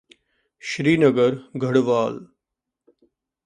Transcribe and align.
ਸ਼੍ਰੀ 0.63 0.95
ਨਗਰ 0.97 1.35
Garhwal 1.61 2.19